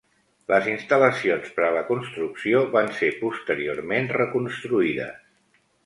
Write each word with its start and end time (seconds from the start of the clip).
Les 0.51 0.69
instal·lacions 0.71 1.51
per 1.59 1.67
a 1.67 1.69
la 1.77 1.85
construcció 1.91 2.63
van 2.79 2.91
ser 3.03 3.13
posteriorment 3.23 4.13
reconstruïdes. 4.23 5.65